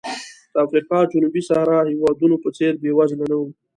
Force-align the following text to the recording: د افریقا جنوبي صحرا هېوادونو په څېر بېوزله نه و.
د 0.53 0.55
افریقا 0.65 0.97
جنوبي 1.11 1.41
صحرا 1.49 1.79
هېوادونو 1.91 2.35
په 2.43 2.49
څېر 2.57 2.73
بېوزله 2.81 3.25
نه 3.31 3.35
و. 3.39 3.43